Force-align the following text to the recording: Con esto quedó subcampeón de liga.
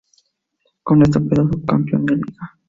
Con 0.81 1.03
esto 1.03 1.19
quedó 1.29 1.43
subcampeón 1.47 2.07
de 2.07 2.15
liga. 2.15 2.57